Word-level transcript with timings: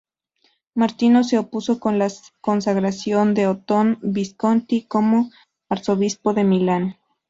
Martino 0.73 1.23
se 1.23 1.37
opuso 1.37 1.77
a 1.79 1.91
la 1.91 2.07
consagración 2.41 3.35
de 3.35 3.45
Otón 3.45 3.99
Visconti 4.01 4.83
como 4.87 5.29
Arzobispo 5.69 6.33
de 6.33 6.43
Milán. 6.43 6.97